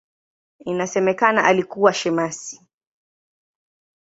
Inasemekana 0.59 1.43
alikuwa 1.45 1.93
shemasi. 1.93 2.61